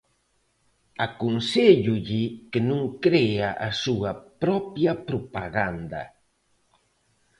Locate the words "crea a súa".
3.03-4.11